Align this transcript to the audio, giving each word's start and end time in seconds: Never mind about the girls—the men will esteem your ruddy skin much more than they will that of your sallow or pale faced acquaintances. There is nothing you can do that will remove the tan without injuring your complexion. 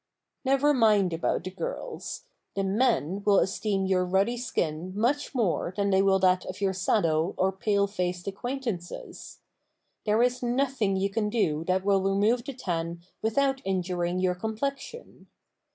Never 0.43 0.73
mind 0.73 1.13
about 1.13 1.43
the 1.43 1.51
girls—the 1.51 2.63
men 2.63 3.21
will 3.23 3.37
esteem 3.37 3.85
your 3.85 4.03
ruddy 4.03 4.35
skin 4.35 4.93
much 4.95 5.35
more 5.35 5.75
than 5.77 5.91
they 5.91 6.01
will 6.01 6.17
that 6.17 6.43
of 6.47 6.59
your 6.59 6.73
sallow 6.73 7.35
or 7.37 7.51
pale 7.51 7.85
faced 7.85 8.25
acquaintances. 8.27 9.41
There 10.07 10.23
is 10.23 10.41
nothing 10.41 10.95
you 10.95 11.11
can 11.11 11.29
do 11.29 11.63
that 11.65 11.85
will 11.85 12.01
remove 12.01 12.43
the 12.43 12.53
tan 12.53 13.03
without 13.21 13.61
injuring 13.63 14.17
your 14.19 14.33
complexion. 14.33 15.27